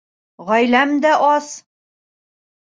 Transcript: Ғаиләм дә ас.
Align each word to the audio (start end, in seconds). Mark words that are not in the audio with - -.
Ғаиләм 0.47 0.95
дә 1.03 1.11
ас. 1.27 1.51